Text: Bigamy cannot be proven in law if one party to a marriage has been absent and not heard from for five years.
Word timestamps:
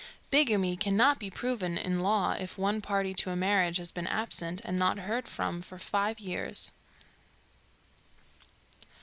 Bigamy 0.31 0.77
cannot 0.77 1.19
be 1.19 1.29
proven 1.29 1.77
in 1.77 1.99
law 1.99 2.31
if 2.31 2.57
one 2.57 2.81
party 2.81 3.13
to 3.13 3.29
a 3.29 3.35
marriage 3.35 3.77
has 3.77 3.91
been 3.91 4.07
absent 4.07 4.59
and 4.65 4.79
not 4.79 4.97
heard 4.97 5.27
from 5.27 5.61
for 5.61 5.77
five 5.77 6.19
years. 6.19 6.71